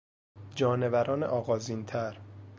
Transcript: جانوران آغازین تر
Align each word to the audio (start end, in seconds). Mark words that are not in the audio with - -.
جانوران 0.55 1.23
آغازین 1.23 1.85
تر 1.85 2.17